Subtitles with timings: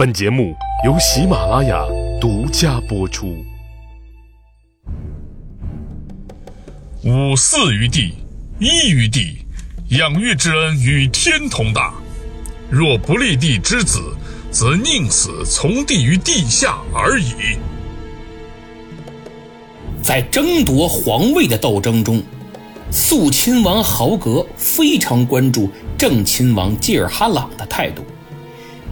[0.00, 1.84] 本节目由喜马拉雅
[2.18, 3.36] 独家播出。
[7.04, 8.14] 五四于地，
[8.58, 9.44] 一于地，
[9.90, 11.92] 养育之恩与天同大。
[12.70, 14.16] 若不立地之子，
[14.50, 17.58] 则宁死从地于地下而已。
[20.02, 22.22] 在争夺皇位的斗争中，
[22.90, 28.02] 肃亲王豪格非常关注正亲王济尔哈朗的态度。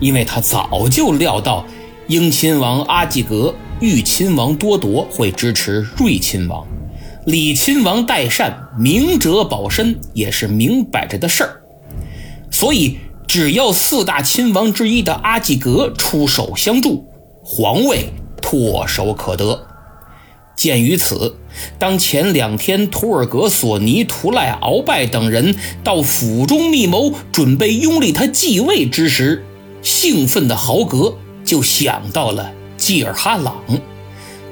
[0.00, 1.64] 因为他早就料到，
[2.06, 6.66] 英亲王阿济格、豫亲王多铎会支持睿亲王，
[7.26, 11.62] 李亲王代善明哲保身也是明摆着的事儿，
[12.50, 17.04] 所以只要四大亲王之一的阿济格出手相助，
[17.42, 19.67] 皇位唾手可得。
[20.56, 21.36] 鉴于此，
[21.78, 29.44] 当前两天图尔格索尼、图赖鳌拜等人到府中密谋，准备拥立他继位之时，
[29.88, 31.16] 兴奋的豪格
[31.46, 33.55] 就想到了济尔哈朗，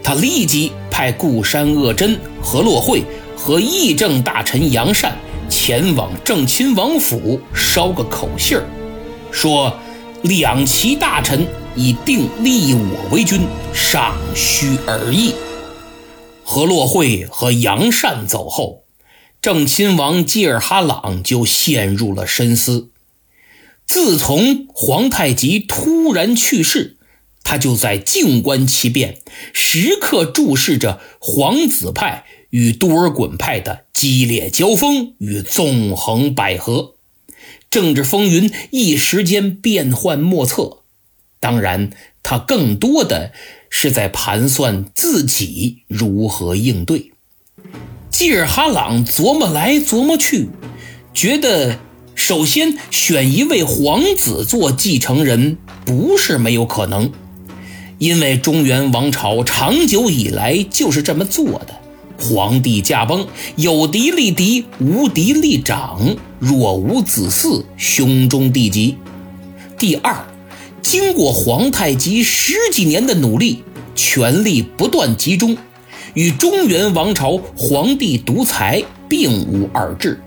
[0.02, 3.04] 他立即派固山鄂真、何洛会
[3.36, 5.14] 和议政大臣杨善
[5.50, 8.64] 前往正亲王府捎个口信儿，
[9.30, 9.76] 说
[10.22, 13.42] 两旗大臣已定立我为君，
[13.74, 15.34] 尚需而已。
[16.44, 18.84] 何洛会和杨善走后，
[19.42, 22.88] 正亲王济尔哈朗就陷入了深思。
[23.86, 26.96] 自从皇太极突然去世，
[27.44, 29.18] 他就在静观其变，
[29.52, 36.94] 时刻注视着皇子派与多尔衮派的激烈交锋与纵横捭阖，
[37.70, 40.78] 政治风云一时间变幻莫测。
[41.38, 41.90] 当然，
[42.24, 43.32] 他更多的
[43.70, 47.12] 是在盘算自己如何应对。
[48.10, 50.48] 济尔哈朗琢磨来琢磨去，
[51.14, 51.78] 觉得。
[52.16, 57.12] 首先，选一位皇子做继承人不是没有可能，
[57.98, 61.78] 因为中原王朝长久以来就是这么做的：
[62.18, 68.96] 皇帝驾崩，有嫡立嫡，无嫡立长，若无子嗣，兄终弟及。
[69.78, 70.26] 第二，
[70.80, 73.62] 经过皇太极十几年的努力，
[73.94, 75.56] 权力不断集中，
[76.14, 80.18] 与中原王朝皇帝独裁并无二致。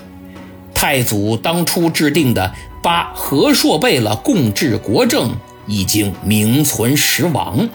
[0.82, 5.36] 太祖当初制定的八和硕贝勒共治国政
[5.68, 7.68] 已经名存实亡，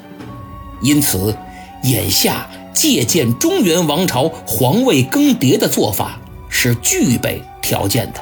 [0.81, 1.37] 因此，
[1.83, 8.21] 眼下借鉴中原王朝皇位更迭的做法是具备条件的。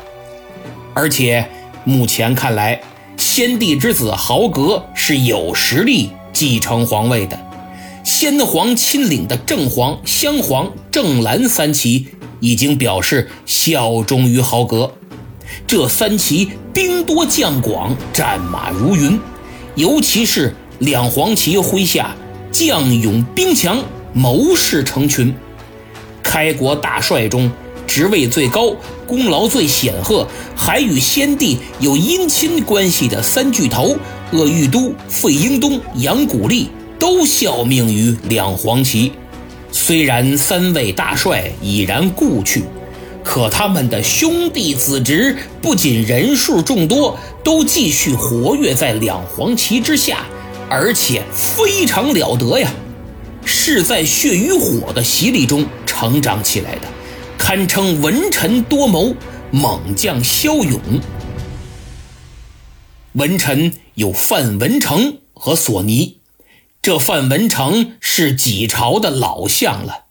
[0.92, 1.48] 而且，
[1.84, 2.80] 目前看来，
[3.16, 7.38] 先帝之子豪格是有实力继承皇位的。
[8.22, 12.06] 先皇亲领的正黄、镶黄、正蓝三旗。
[12.38, 14.92] 已经表示效忠于豪格，
[15.66, 19.18] 这三旗兵多将广，战马如云，
[19.74, 22.14] 尤其是两黄旗麾下
[22.52, 23.82] 将勇兵强，
[24.12, 25.34] 谋士成群。
[26.22, 27.50] 开国大帅中
[27.88, 28.72] 职位最高、
[29.04, 33.96] 功劳最显赫，还与先帝有姻亲关系的三巨头
[34.30, 36.68] 鄂豫都、费英东、杨古力，
[37.02, 39.10] 都效命于两黄旗。
[39.72, 42.62] 虽然三位大帅已然故去，
[43.24, 50.26] 可他们的兄弟子侄不仅人数众多，都继续活跃在两黄旗之下，
[50.70, 52.72] 而且非常了得呀！
[53.44, 56.82] 是在血与火的洗礼中成长起来的，
[57.36, 59.12] 堪称文臣多谋、
[59.50, 60.80] 猛将骁勇。
[63.14, 66.21] 文臣有范文成和索尼。
[66.82, 70.06] 这范文成是几朝的老相了，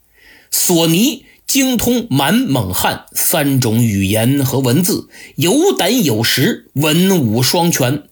[0.50, 8.04] 索尼精通满蒙汉三种语言和文字，有胆有识，文武双全，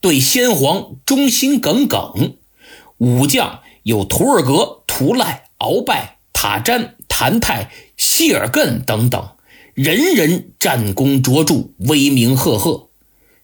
[0.00, 2.34] 对先皇忠心耿耿。
[2.96, 9.28] 武将有图尔格、图赖、鳌拜、塔詹、谭泰、希尔艮等等，
[9.74, 12.87] 人人战功卓著，威名赫赫。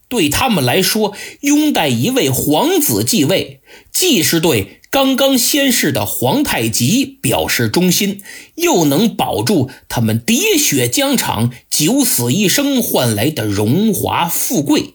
[0.09, 3.61] 对他们来说，拥戴一位皇子继位，
[3.93, 8.23] 既是对刚刚仙逝的皇太极表示忠心，
[8.55, 14.95] 又能保住他们喋血疆场、九死一生换来的荣华富贵。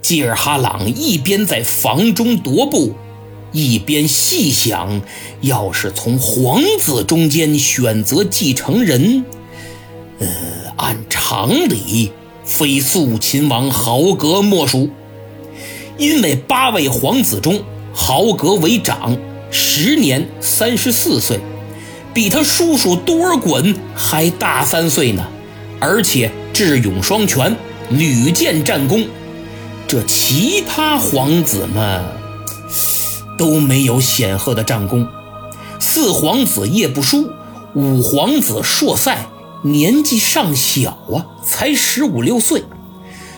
[0.00, 2.94] 济尔哈朗一边在房中踱步，
[3.52, 5.02] 一边细想：
[5.40, 9.24] 要是从皇子中间选择继承人，
[10.18, 10.28] 呃，
[10.76, 12.12] 按常理。
[12.44, 14.90] 非肃亲王豪格莫属，
[15.96, 17.62] 因为八位皇子中，
[17.94, 19.16] 豪格为长，
[19.50, 21.40] 时年三十四岁，
[22.12, 25.26] 比他叔叔多尔衮还大三岁呢，
[25.80, 27.56] 而且智勇双全，
[27.90, 29.06] 屡建战功。
[29.86, 32.02] 这其他皇子们
[33.36, 35.06] 都没有显赫的战功。
[35.78, 37.30] 四皇子叶不舒，
[37.74, 39.26] 五皇子硕塞
[39.62, 42.62] 年纪尚小啊，才十五六岁；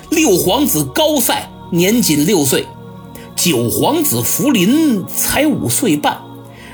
[0.08, 2.62] 六皇子高塞年仅六岁；
[3.36, 6.14] 九皇子福临才五岁半；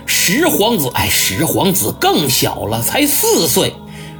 [0.06, 3.72] 十皇子哎，十皇子更小了，才四岁；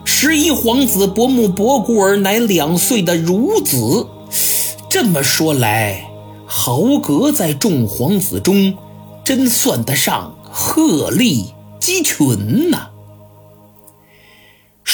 [0.05, 4.07] 十一皇子伯木伯固尔乃两岁的孺子。
[4.89, 6.11] 这么说来，
[6.45, 8.75] 豪格在众皇子中，
[9.25, 10.35] 真算得上。
[10.53, 12.89] 鹤立鸡群呐！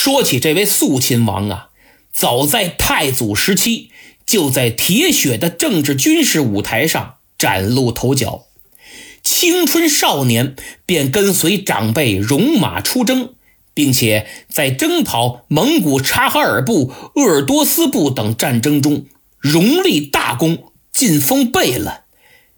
[0.07, 1.71] 说起这位肃亲王啊，
[2.13, 3.91] 早在太祖时期
[4.25, 8.45] 就在铁血的政治军事舞台上崭露头角。
[9.25, 10.55] 青春少年
[10.87, 13.35] 便跟随长辈戎马出征，
[13.75, 19.07] 并且在征讨蒙古察哈尔部、鄂尔多斯部等战争中
[19.41, 22.05] 荣立大功，晋封贝勒。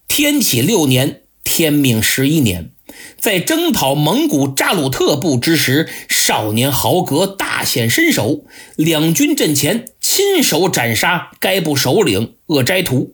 [0.07, 2.73] 天启六年，天命十一年。
[3.21, 8.45] 在征讨蒙古扎鲁特部之时，少年豪格大显身手，
[8.77, 13.13] 两军阵前亲手斩杀该部首领鄂斋图。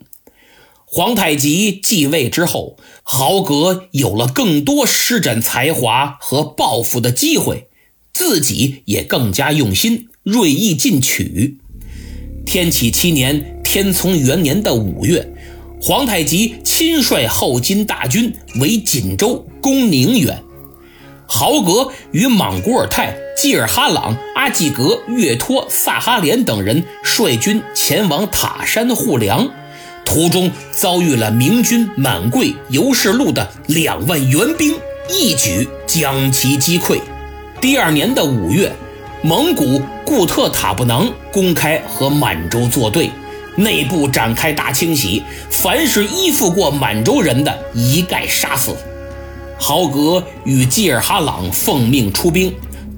[0.85, 7.69] 皇太极继位之后，豪格有了更多施展才华和报复的机会，
[8.13, 11.57] 自己也更加用心，锐意进取。
[12.45, 15.34] 天启七年，天聪元年的五月。
[15.87, 20.43] 皇太极亲率后金大军为锦州攻宁远，
[21.27, 29.47] 豪格与莽古尔泰、济尔哈朗、阿济格、岳托、萨哈连等人率军前往塔山护粮，
[30.07, 34.75] 途中遭遇了明军满贵、尤世禄的两万援兵，
[35.11, 36.99] 一举将其击溃。
[37.61, 38.73] 第二年的五月，
[39.23, 43.11] 蒙古固特塔布囊公开和满洲作对。
[43.57, 48.77] 内部展开大清洗，凡是依附过满洲人的，一概杀死。
[49.59, 52.53] 豪格与济尔哈朗奉命出兵，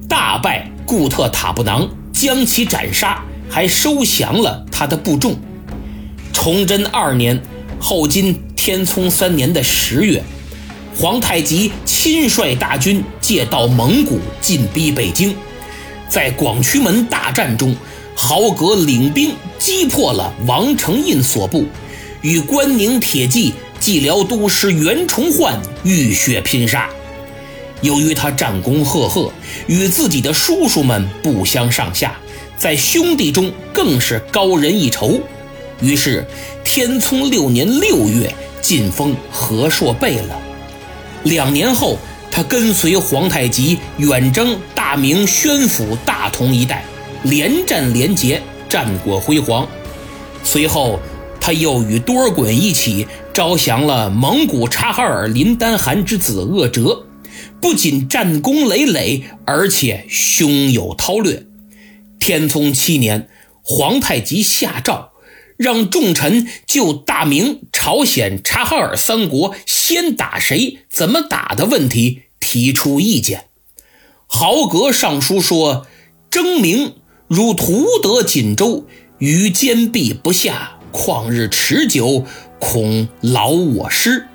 [0.09, 5.35] 大败固特塔布囊，将其斩杀，还收降了他的部众。
[6.33, 7.39] 崇祯二年，
[7.79, 10.23] 后金天聪三年的十月，
[10.95, 15.35] 皇太极亲率大军借道蒙古进逼北京，
[16.09, 17.75] 在广渠门大战中。
[18.17, 21.65] 豪格领兵击破了王承胤所部，
[22.21, 26.89] 与关宁铁骑蓟辽都师袁崇焕浴血拼杀。
[27.81, 29.31] 由于他战功赫赫，
[29.67, 32.19] 与自己的叔叔们不相上下，
[32.57, 35.21] 在兄弟中更是高人一筹。
[35.79, 36.25] 于是，
[36.63, 40.35] 天聪六年六月晋封和硕贝勒。
[41.23, 41.99] 两年后，
[42.31, 46.83] 他跟随皇太极远征大明宣府、大同一带。
[47.23, 49.67] 连战连捷，战果辉煌。
[50.43, 50.99] 随后，
[51.41, 57.05] 他又与多尔衮一起招降了蒙古察哈尔林丹汗之子鄂哲，
[57.61, 61.45] 不仅战功累累，而且胸有韬略。
[62.19, 63.29] 天聪七年，
[63.61, 65.11] 皇太极下诏，
[65.57, 73.45] 让众臣就大明、朝鲜、察哈尔三国先打谁、怎么打的问题提出意见。
[74.25, 75.87] 豪格上书说
[76.29, 76.95] ：“征明。”
[77.27, 78.85] 如图得锦州，
[79.17, 82.23] 于坚壁不下，旷日持久，
[82.57, 84.27] 恐劳我师。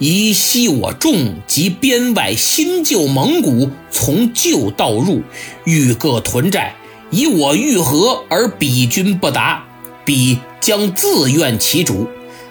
[0.00, 5.22] 宜息我众及边外新旧蒙古从旧道入，
[5.64, 6.74] 欲各屯寨，
[7.12, 9.64] 以我欲和而彼军不达，
[10.04, 12.08] 彼将自怨其主。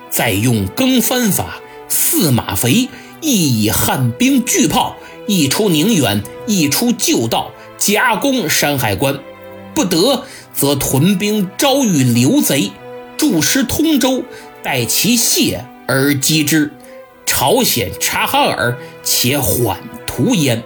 [0.10, 2.88] 再用更番法，四马肥，
[3.20, 4.96] 亦以汉兵巨炮，
[5.27, 9.20] 一出宁远，一出旧道，夹攻山海关。
[9.74, 12.72] 不得，则屯兵招遇刘贼，
[13.18, 14.24] 驻师通州，
[14.62, 16.72] 待其谢而击之。
[17.25, 20.63] 朝鲜察哈尔，且缓图焉。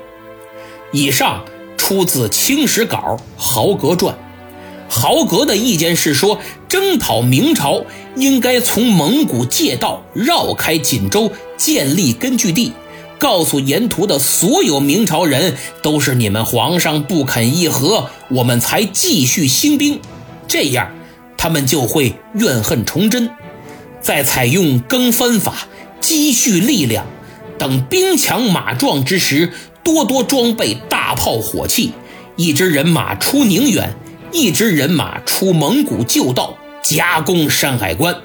[0.92, 1.46] 以上
[1.78, 4.16] 出自《清史稿·豪格传》。
[4.90, 7.84] 豪格的意见是说，征讨明朝
[8.16, 12.74] 应该从蒙古借道绕开锦州，建立根据地。
[13.20, 20.00] 告诉沿途的所有明朝人，都是你们皇上不肯议和，我们才继续兴兵，
[20.48, 20.92] 这样
[21.38, 23.30] 他们就会怨恨崇祯。
[24.00, 25.68] 再采用更番法，
[26.00, 27.06] 积蓄力量，
[27.58, 29.52] 等兵强马壮之时，
[29.84, 31.94] 多多装备大炮火器，
[32.36, 33.96] 一支人马出宁远，
[34.32, 38.16] 一支人马出蒙古旧道，夹攻山海关。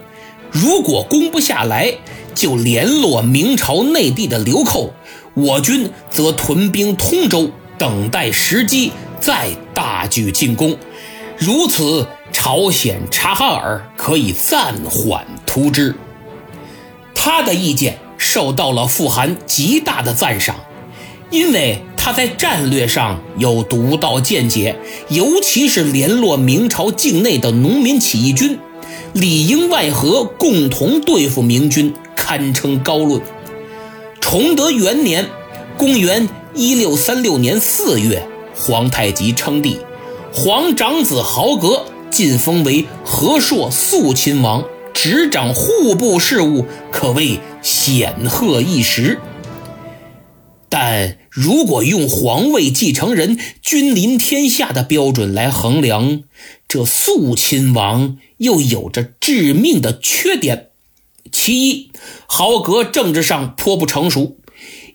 [0.50, 1.94] 如果攻不下来，
[2.34, 4.92] 就联络明朝内地的流寇，
[5.34, 10.76] 我军则屯兵通州，等待时机再大举进攻。
[11.38, 15.94] 如此朝鲜察哈尔可以暂缓图之。
[17.14, 20.56] 他的意见受到了富含极大的赞赏，
[21.30, 24.76] 因为他在战略上有独到见解，
[25.08, 28.58] 尤其是联络明朝境内的农民起义军，
[29.12, 31.94] 里应外合，共同对付明军，
[32.32, 33.20] 堪称高论。
[34.18, 35.28] 崇德元年，
[35.76, 39.76] 公元一六三六年四月，皇太极称帝，
[40.32, 49.18] 皇长子豪格晋封为和硕肃亲王，执掌户部事务，可谓显赫一时。
[50.70, 56.22] 但如果用皇位继承人君临天下的标准来衡量，
[56.66, 60.68] 这肃亲王又有着致命的缺点。
[61.44, 61.90] 其一，
[62.28, 64.36] 豪格政治上颇不成熟，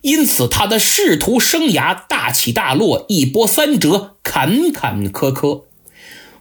[0.02, 5.64] 因此他的仕途生涯大起大落，一波三折，坎坎坷坷。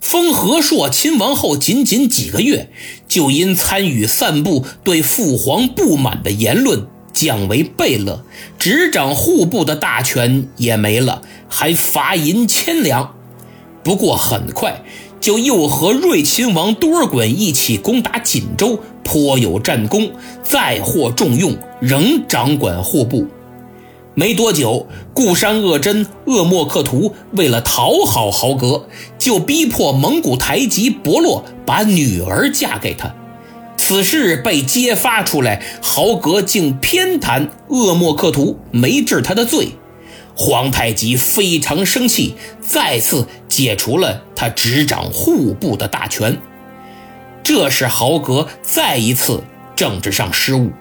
[0.01, 2.71] 封和硕亲王后仅仅几个月，
[3.09, 8.25] 就因参与散布对父皇不满的言论，降为贝勒，
[8.61, 13.17] 执掌户部的大权也没了，还罚银千两。
[13.83, 14.85] 不过很快。
[15.21, 20.11] 就又和睿亲王多尔衮一起攻打锦州，颇有战功，
[20.43, 23.27] 再获重用，仍掌管户部。
[24.15, 33.15] 没多久，固山鄂真鄂莫克图为了讨好豪格，就逼迫蒙古台吉伯洛把女儿嫁给他。
[33.77, 39.69] 此事被揭发出来，豪格竟偏袒鄂莫克图，没治他的罪。
[40.37, 46.39] 皇太极非常生气，再次解除了他执掌户部的大权。
[47.43, 49.43] 这是豪格再一次
[49.75, 50.73] 政治上失误。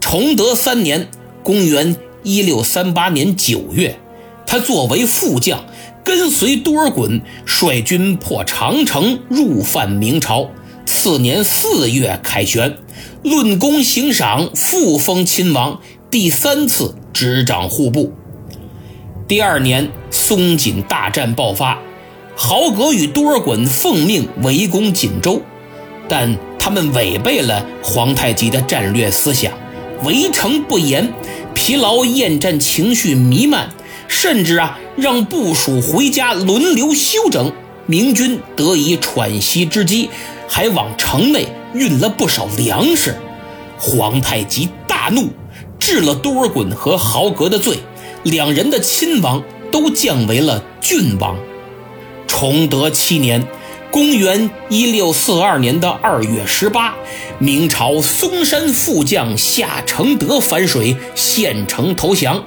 [0.00, 1.08] 崇德三年
[1.42, 3.98] （公元1638年9月），
[4.46, 5.64] 他作为副将，
[6.04, 10.50] 跟随多尔衮率军破长城，入犯明朝。
[10.84, 12.76] 次年四月凯旋，
[13.22, 15.80] 论功行赏，复封亲王，
[16.10, 18.12] 第三次执掌户部。
[19.28, 21.78] 第二年，松锦大战爆发，
[22.36, 25.40] 豪格与多尔衮奉命围攻锦州，
[26.08, 29.52] 但他们违背了皇太极的战略思想，
[30.04, 31.12] 围城不严，
[31.54, 33.70] 疲劳厌战情绪弥漫，
[34.08, 37.52] 甚至啊让部属回家轮流休整，
[37.86, 40.10] 明军得以喘息之机，
[40.48, 43.16] 还往城内运了不少粮食。
[43.78, 45.28] 皇太极大怒，
[45.78, 47.78] 治了多尔衮和豪格的罪。
[48.24, 51.36] 两人的亲王都降为了郡王。
[52.28, 53.44] 崇德七年，
[53.90, 56.94] 公元一六四二年的二月十八，
[57.38, 62.44] 明朝嵩山副将夏承德反水，献城投降。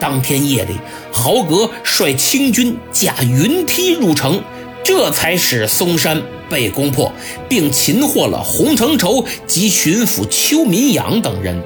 [0.00, 0.74] 当天夜里，
[1.12, 4.42] 豪格率清军驾云梯入城，
[4.82, 7.12] 这才使嵩山被攻破，
[7.48, 11.62] 并擒获了洪承畴及巡抚邱民养等人。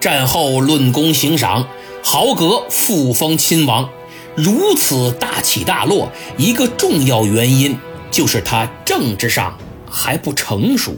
[0.00, 1.68] 战后论功行赏。
[2.02, 3.90] 豪格复封亲王，
[4.34, 7.76] 如此大起大落，一个重要原因
[8.10, 9.58] 就是他政治上
[9.90, 10.96] 还不成熟。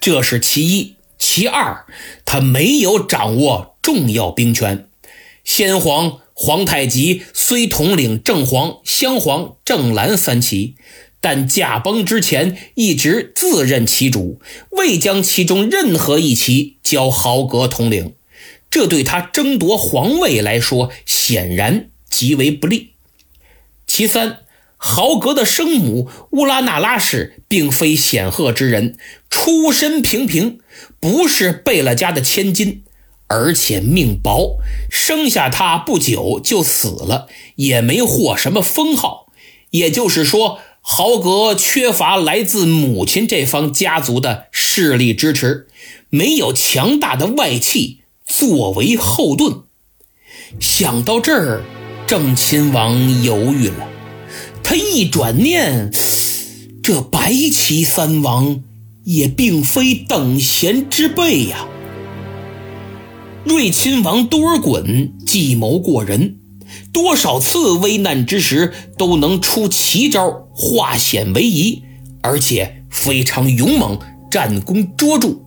[0.00, 1.86] 这是其一，其二，
[2.24, 4.88] 他没有掌握重要兵权。
[5.44, 10.74] 先皇皇太极虽统领正黄、镶黄、正蓝三旗，
[11.20, 14.40] 但驾崩之前一直自任其主，
[14.70, 18.15] 未将其中任何一旗交豪格统领。
[18.76, 22.90] 这对他争夺皇位来说，显然极为不利。
[23.86, 24.40] 其三，
[24.76, 28.98] 豪格的生母乌拉那拉氏并非显赫之人，
[29.30, 30.58] 出身平平，
[31.00, 32.84] 不是贝勒家的千金，
[33.28, 34.58] 而且命薄，
[34.90, 39.32] 生下他不久就死了，也没获什么封号。
[39.70, 45.66] 也就是说，豪格缺乏来自母亲这方家族的势力支持，
[46.10, 48.02] 没有强大的外戚。
[48.26, 49.62] 作为后盾，
[50.58, 51.62] 想到这儿，
[52.08, 53.88] 郑亲王犹豫了。
[54.64, 55.92] 他一转念，
[56.82, 58.64] 这白旗三王
[59.04, 61.68] 也并非等闲之辈呀。
[63.44, 66.38] 睿亲王多尔衮计谋过人，
[66.92, 71.84] 多少次危难之时都能出奇招，化险为夷，
[72.22, 73.96] 而且非常勇猛，
[74.28, 75.45] 战功卓著。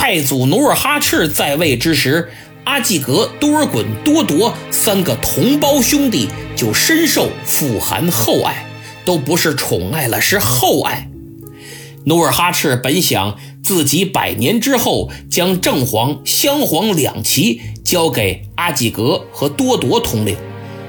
[0.00, 2.30] 太祖努尔哈赤在位之时，
[2.62, 8.64] 阿济格、多尔衮、多铎三个同胞兄弟就深受富含厚爱，
[9.04, 11.10] 都不是宠爱了，是厚爱。
[12.04, 20.36] 努尔哈赤本想自己百年之后将正黄、镶黄两旗交给阿济格和多铎统领，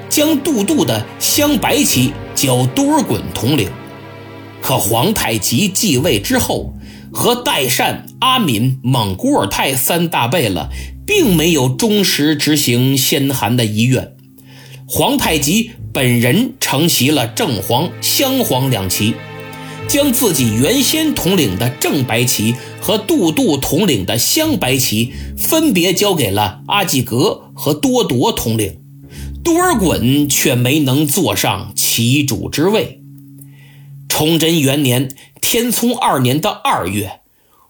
[0.08, 3.68] 将都督的镶白旗交多尔衮统领。
[4.62, 6.72] 可皇太极继位之后，
[7.12, 10.68] 和代善、阿敏、蒙古尔泰三大贝勒
[11.06, 14.16] 并没有忠实执行先汗的遗愿。
[14.86, 19.14] 皇太极本人承袭了正黄、镶黄两旗，
[19.88, 28.78] 将自己原先统领的正白旗和都督统领的镶白旗分别交给了阿济格和多铎统领，
[29.42, 33.00] 多尔衮却没能坐上旗主之位。
[34.08, 35.08] 崇祯元年，
[35.40, 37.20] 天聪二年的二月，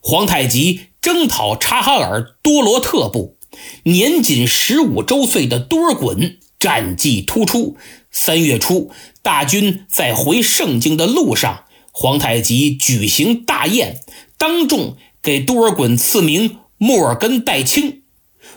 [0.01, 3.37] 皇太极征讨察哈尔多罗特部，
[3.85, 7.77] 年仅十五周岁的多尔衮战绩突出。
[8.11, 8.91] 三月初，
[9.23, 14.01] 大军在回盛京的路上，皇太极举行大宴，
[14.37, 18.03] 当众给多尔衮赐名莫尔根代清。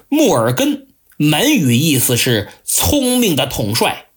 [0.10, 4.08] 莫尔根满语意思是聪明的统帅，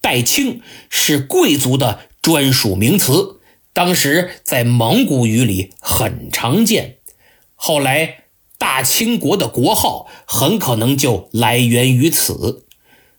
[0.00, 2.00] 代清是贵族的。
[2.22, 3.35] 专属名词，
[3.76, 6.96] 当时在蒙古语里很常见。
[7.54, 8.24] 后来，
[8.56, 12.64] 大清国的国号很可能就来源于此。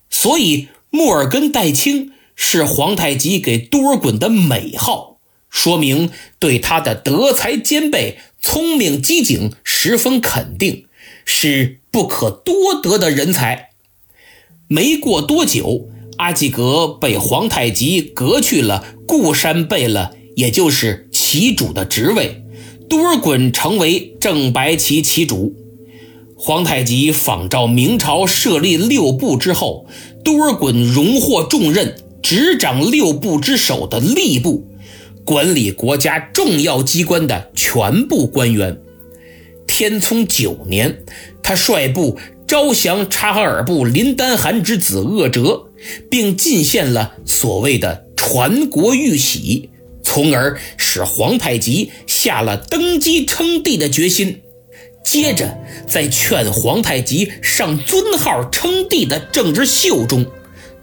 [0.10, 6.10] 所以，木尔根代清是皇太极给多尔衮的美号，说明
[6.40, 10.88] 对他的德才兼备、聪明机警十分肯定，
[11.24, 13.70] 是不可多得的人才。
[14.68, 15.92] 没过多久。
[16.18, 22.44] 阿济格被皇太极革去了固山贝勒，也就是旗主的职位，
[22.88, 25.56] 多尔衮成为正白旗旗主。
[26.36, 29.88] 皇太极仿照明朝设立六部之后，
[30.24, 34.68] 多尔衮荣获重任，执掌六部之首的吏部，
[35.26, 38.80] 管理国家重要机关的全部官员。
[39.66, 41.00] 天聪九年，
[41.42, 45.64] 他率部招降察哈尔部林丹汗之子鄂哲。
[46.10, 49.70] 并进献了所谓的传国玉玺，
[50.18, 54.42] 从而使皇太极下了登基称帝的决心。
[55.06, 60.26] 接着，在劝皇太极上尊号称帝的政治秀中，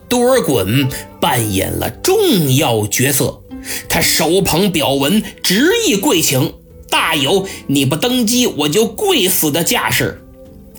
[0.09, 0.89] 多尔衮
[1.21, 3.43] 扮演了重要角色。
[3.89, 6.55] 他手捧表文，执意跪请，
[6.89, 10.23] 大有你不登基我就跪死的架势。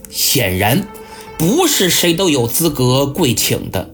[0.09, 0.87] 显然，
[1.37, 3.93] 不是谁都有资格跪请的。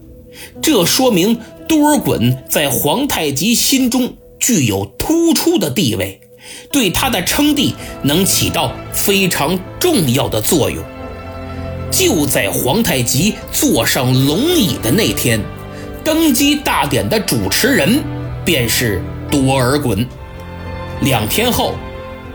[0.62, 6.20] 这说明多尔衮在皇太极心中具有突出的地位，
[6.72, 10.82] 对他的称帝能起到非常重要的作用。
[11.92, 15.40] 就在皇太极坐上龙椅的那天，
[16.02, 18.02] 登基大典的主持人
[18.44, 19.00] 便是
[19.30, 20.04] 多尔衮。
[21.02, 21.76] 两天后，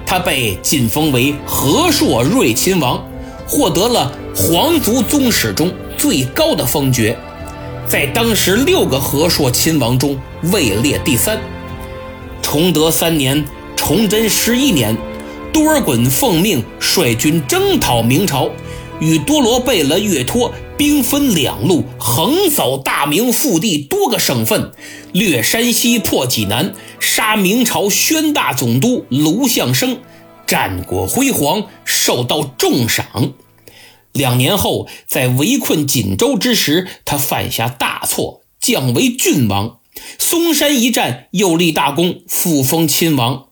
[0.05, 3.05] 他被晋封为和硕睿亲王，
[3.45, 7.17] 获得了皇族宗室中最高的封爵。
[7.85, 10.17] 在当时六个和硕亲王中
[10.53, 11.37] 位列第三。
[12.49, 13.43] 崇德三年，
[13.75, 14.95] 崇祯十一年，
[15.51, 18.49] 多尔衮奉命率军征讨明朝，
[19.01, 24.71] 与多罗贝勒岳托兵分两路，横扫大明腹地多个省份，
[25.11, 29.99] 掠山西，破济南，杀明朝宣大总督卢象升，
[30.47, 33.33] 战果辉煌，受到重赏。
[34.13, 39.76] 两年后，在围困锦州之时，他犯下大错，降为郡王。
[40.17, 43.47] 嵩山一战又立大功，复封亲王。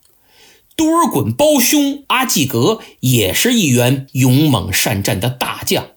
[0.76, 5.88] 多尔衮胞兄阿济格也是一员勇猛善战的大将，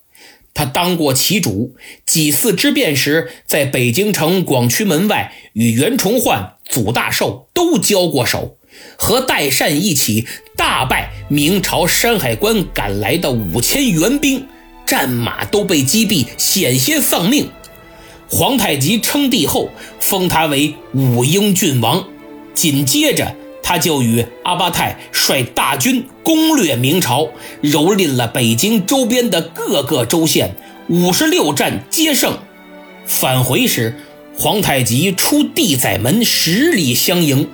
[0.54, 1.74] 他当过旗主，
[2.06, 8.56] 几次之变时，在北京城广渠门外与袁崇焕、祖大寿都交过手，
[8.96, 14.46] 和代善一起大败明朝山海关赶来的五千援兵。
[14.86, 17.50] 战马都被击毙，险些丧命。
[18.30, 22.04] 皇太极称帝后，封他为武英郡王。
[22.54, 27.28] 紧接着，他就与阿巴泰率大军攻略明朝，
[27.62, 30.56] 蹂躏了北京周边的各个州县，
[30.88, 32.38] 五十六战皆胜。
[33.06, 33.94] 返回时，
[34.36, 37.48] 皇太极出地宰门十里相迎，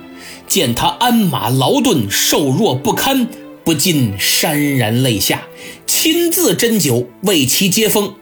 [0.47, 3.27] 见他鞍马劳顿，瘦弱不堪。
[3.63, 5.47] 不禁潸然泪下，
[5.87, 8.13] 亲自斟酒为其接风。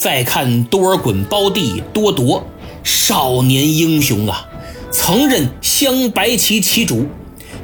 [0.00, 2.42] 再看多尔衮胞弟多铎，
[2.82, 4.48] 少年英雄啊，
[4.90, 7.06] 曾任镶白旗旗主。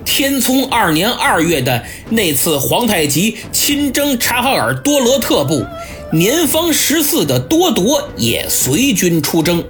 [0.04, 5.64] 天聪二年二月的那次皇太极亲征察哈尔多罗特部，
[6.12, 9.64] 年方十四的多铎也随军出征。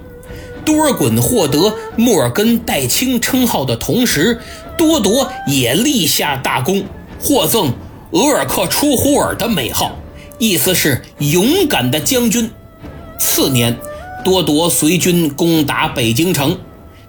[0.65, 4.41] 多尔衮获得莫尔根代清称号的同时，
[4.77, 6.83] 多铎也立下大功。
[7.17, 7.71] 获赠
[8.11, 9.97] 额尔克出胡尔的美号，
[10.39, 12.49] 意思是勇敢的将军。
[13.19, 13.75] 次年，
[14.23, 16.57] 多铎随军攻打北京城。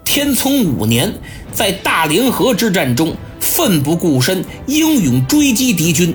[0.04, 1.12] 天聪五年，
[1.52, 6.14] 在大凌河之战中奋不顾身，英勇追击敌军。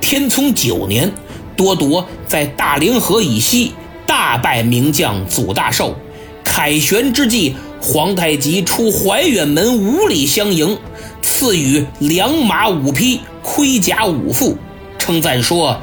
[0.00, 1.12] 天聪九年，
[1.54, 3.72] 多铎在大凌河以西
[4.06, 5.94] 大败名将祖大寿。
[6.42, 10.78] 凯旋之际，皇太极出怀远门五里相迎，
[11.20, 14.56] 赐予良马五匹，盔甲五副，
[14.98, 15.78] 称赞说：“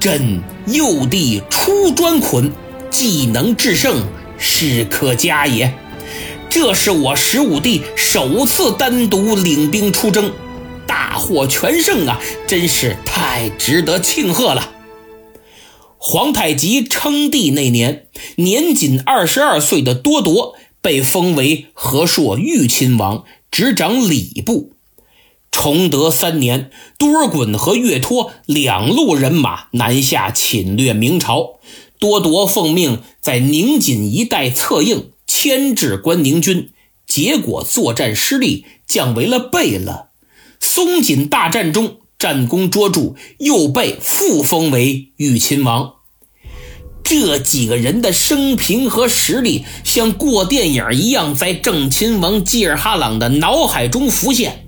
[0.00, 2.52] 朕幼弟出专捆，
[2.90, 4.06] 技能制胜，
[4.38, 5.74] 是可嘉也。”
[6.50, 10.32] 这是我十五弟首次单独领兵出征。
[10.86, 12.18] 大获全胜啊！
[12.46, 14.70] 真是太值得庆贺了。
[15.98, 18.06] 皇太极称帝那年，
[18.36, 24.72] 年仅二十二岁的多铎被封为和硕豫亲王，执掌礼部。
[25.50, 31.58] 崇德三年，多尔衮和岳托两路人马南下侵略明朝，
[31.98, 36.70] 多铎奉命在宁锦一带策应，牵制关宁军，
[37.06, 40.08] 结果作战失利，降为了贝勒。
[40.60, 45.94] 松锦大战中战功卓著，又被复封为豫亲王。
[47.02, 54.67] 这几个人的生平和实力，像过电影一样在郑亲王济尔哈朗的脑海中浮现。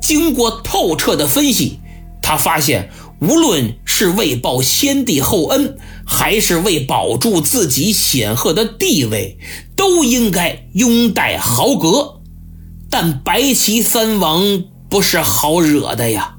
[0.00, 1.80] 经过透彻的分析，
[2.22, 9.38] 他发现，无论是为报先帝厚恩，还是为保住自己显赫的地位，
[9.76, 12.20] 都应该拥戴豪格。
[12.88, 14.64] 但白旗三王。
[14.88, 16.36] 不是好惹的呀，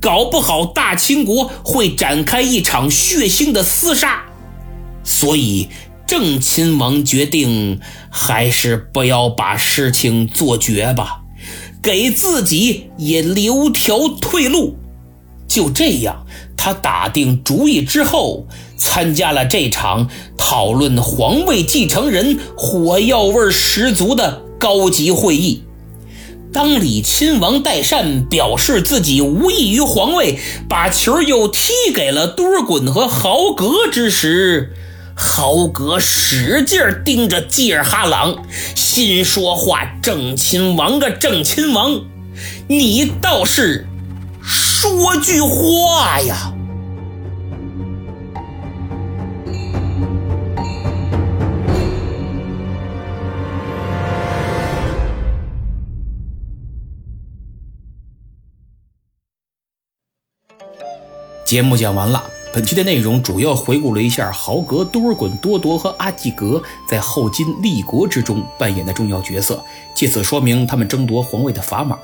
[0.00, 4.24] 搞不好大清国会展开一场血腥的厮杀，
[5.04, 5.68] 所以
[6.06, 7.78] 郑亲王决定
[8.10, 11.23] 还是不要把事情做绝吧，
[11.84, 14.76] 给自己也留条退路。
[15.46, 16.24] 就这样，
[16.56, 25.62] 他打定主意之后，参加了这场讨论皇位继承人火药味十足的高级会议。
[26.52, 34.72] 当李亲王代善表示自己无异于皇位，把球又踢给了多尔衮和豪格之时，
[35.16, 42.00] 豪格使劲盯着济尔哈朗，心说话：“郑亲王个郑亲王，
[42.68, 43.86] 你倒是
[44.42, 46.50] 说句话呀！”
[61.44, 69.60] 节目讲完了，本期的内容主要回顾了一下豪格、多尔衮、多铎和阿济格在后金立国之中扮演的重要角色，
[69.92, 71.98] 借此说明他们争夺皇位的砝码，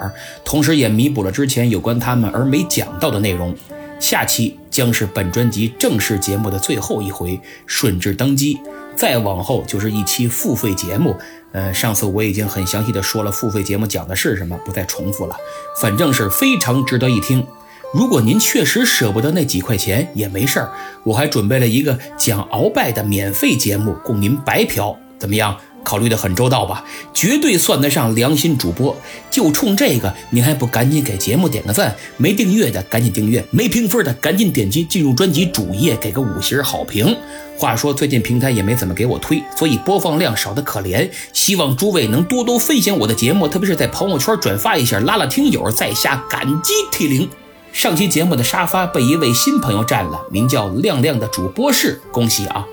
[0.45, 3.55] 同时也弥补了之前有关他们而没讲到的内容。
[4.01, 8.59] 下期将是本专辑正式节目的最后一回，顺治登基，
[8.97, 11.17] 再往后就是一期付费节目。
[11.53, 15.37] 呃，上次我已经很详细的说了付费节目讲的是什么，不再重复了，
[15.81, 17.47] 反正是非常值得一听。
[17.93, 20.71] 如果您确实舍不得那几块钱也没事儿，
[21.03, 25.57] 我还准备了一个讲鳌拜的免费节目供您白嫖，怎么样？
[25.83, 26.85] 考虑的很周到吧？
[27.15, 28.95] 绝对算得上良心主播。
[29.31, 31.97] 就冲这个，您还不赶紧给节目点个赞？
[32.19, 37.17] 没订阅的赶紧订阅，没评分的赶紧点击进入专辑主页给个五星好评。
[37.59, 41.09] 话说最近平台也没怎么给我推，所以播放量少得可怜。
[41.33, 47.29] 希望诸位能多多分享我的节目，特别是在朋友圈转发一下，拉拉听友，在下感激涕零。
[47.73, 52.67] 上期节目的沙发被一位新朋友占了，名叫亮亮的主播是，恭喜啊！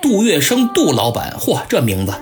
[0.00, 2.14] 杜月笙杜老板，嚯，这名字！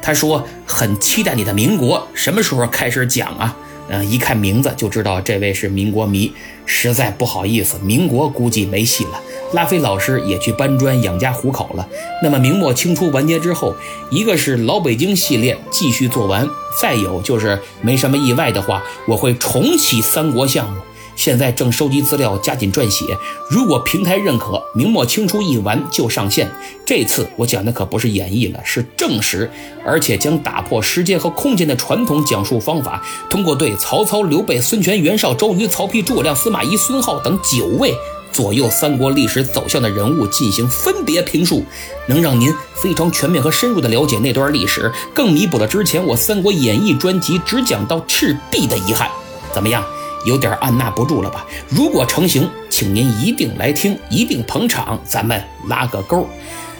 [0.00, 3.56] 他说很期待你的民国什么时候开始讲啊？
[3.88, 6.32] 嗯， 一看名字就知道这位是民国迷，
[6.64, 9.20] 实在不好意思，民国估计没戏了。
[9.52, 11.86] 拉菲老师也去搬砖养家糊口了。
[12.22, 13.76] 那么明末清初完结之后，
[14.10, 16.48] 一个是老北京系列继续做完，
[16.80, 20.80] 再有就是没什么意外的话，我会重启三国项目。
[21.16, 23.06] 现在正收集资料，加紧撰写。
[23.50, 26.48] 如果平台认可，明末清初一完就上线。
[26.84, 29.50] 这次我讲的可不是演绎了，是正史，
[29.84, 37.94] 而且将打破时间和空间的传统讲述方法，通过对曹操、刘备、孙权、袁绍、周瑜、曹丕、诸葛亮、司马懿、孙浩等九位
[38.30, 41.64] 左右三国历史走向的人物进行分别评述，
[42.06, 49.08] 能让您非常全面和深入的了解那段历史，更弥补了之前我《三国演义》专辑只讲到赤壁的遗憾。
[49.54, 49.82] 怎么样？
[50.26, 51.46] 有点按捺不住了吧？
[51.70, 56.28] 如果成型，请您一定来听，一定捧场，咱们拉个勾。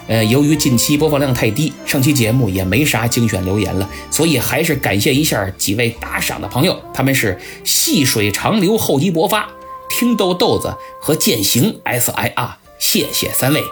[0.07, 9.49] 呃，由于近期播放量太低，上期节目也没啥精选留言了，所以还是感谢一下几位打赏的朋友，他们是细水长流、厚积薄发、
[9.89, 13.63] 听豆豆子和践行 S I R，谢谢三位。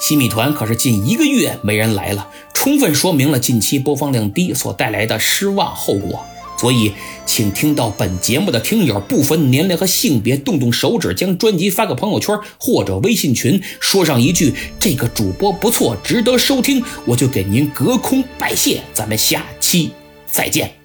[0.00, 6.24] 西米团可是近一个月没人来了，充分说明了近期播放量低所带来的失望后果。
[6.64, 6.90] 所以，
[7.26, 18.80] 请听到本节目的听友不分年龄和性别，动动手指将专辑发个朋友圈或者微信群，说上一句“这个主播不错，值得收听”，我就给您隔空拜谢。
[18.94, 19.90] 咱们下期
[20.26, 20.83] 再见。